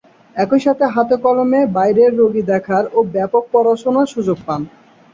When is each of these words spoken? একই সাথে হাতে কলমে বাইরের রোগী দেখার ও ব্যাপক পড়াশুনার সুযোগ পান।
একই 0.35 0.59
সাথে 0.59 0.85
হাতে 0.87 1.15
কলমে 1.23 1.61
বাইরের 1.75 2.11
রোগী 2.19 2.43
দেখার 2.51 2.83
ও 2.93 3.09
ব্যাপক 3.13 3.43
পড়াশুনার 3.53 4.07
সুযোগ 4.13 4.37
পান। 4.47 4.61